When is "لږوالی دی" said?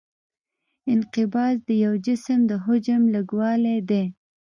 3.15-4.05